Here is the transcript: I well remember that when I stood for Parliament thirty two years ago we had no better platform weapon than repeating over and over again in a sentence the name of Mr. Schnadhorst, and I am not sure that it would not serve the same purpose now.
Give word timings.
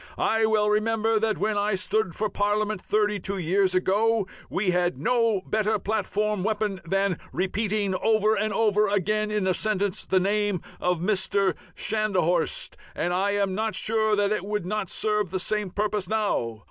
I 0.17 0.47
well 0.47 0.67
remember 0.67 1.19
that 1.19 1.37
when 1.37 1.59
I 1.59 1.75
stood 1.75 2.15
for 2.15 2.27
Parliament 2.27 2.81
thirty 2.81 3.19
two 3.19 3.37
years 3.37 3.75
ago 3.75 4.25
we 4.49 4.71
had 4.71 4.97
no 4.97 5.41
better 5.45 5.77
platform 5.77 6.43
weapon 6.43 6.81
than 6.83 7.19
repeating 7.31 7.93
over 7.93 8.33
and 8.33 8.51
over 8.51 8.87
again 8.87 9.29
in 9.29 9.45
a 9.45 9.53
sentence 9.53 10.07
the 10.07 10.19
name 10.19 10.59
of 10.79 10.97
Mr. 10.97 11.53
Schnadhorst, 11.75 12.77
and 12.95 13.13
I 13.13 13.33
am 13.35 13.53
not 13.53 13.75
sure 13.75 14.15
that 14.15 14.31
it 14.31 14.43
would 14.43 14.65
not 14.65 14.89
serve 14.89 15.29
the 15.29 15.39
same 15.39 15.69
purpose 15.69 16.09
now. 16.09 16.57